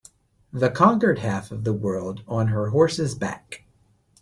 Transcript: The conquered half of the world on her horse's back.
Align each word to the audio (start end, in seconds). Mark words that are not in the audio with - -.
The 0.51 0.71
conquered 0.71 1.19
half 1.19 1.51
of 1.51 1.63
the 1.63 1.73
world 1.73 2.23
on 2.27 2.47
her 2.47 2.71
horse's 2.71 3.13
back. 3.13 3.65